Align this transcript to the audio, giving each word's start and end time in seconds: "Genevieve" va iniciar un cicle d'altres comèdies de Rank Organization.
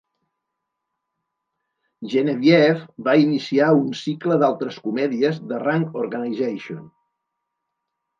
"Genevieve" 2.13 2.79
va 3.07 3.13
iniciar 3.23 3.67
un 3.81 3.91
cicle 3.99 4.37
d'altres 4.45 4.79
comèdies 4.87 5.37
de 5.53 5.61
Rank 5.65 6.01
Organization. 6.05 6.81